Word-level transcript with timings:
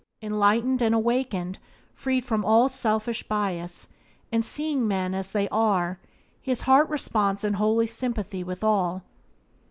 Enlightened 0.23 0.81
and 0.81 0.95
awakened, 0.95 1.59
freed 1.93 2.25
from 2.25 2.43
all 2.43 2.67
selfish 2.67 3.21
bias, 3.21 3.89
and 4.31 4.43
seeing 4.43 4.87
men 4.87 5.13
as 5.13 5.31
they 5.31 5.47
are, 5.49 5.99
his 6.41 6.61
heart 6.61 6.89
responds 6.89 7.43
in 7.43 7.53
holy 7.53 7.85
sympathy 7.85 8.43
with 8.43 8.63
all. 8.63 9.03